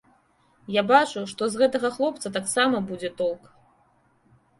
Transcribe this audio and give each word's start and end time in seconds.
Я 0.75 0.83
бачу, 0.91 1.19
што 1.31 1.49
з 1.55 1.59
гэтага 1.63 1.91
хлопца 1.97 2.31
таксама 2.37 2.81
будзе 2.89 3.13
толк. 3.21 3.43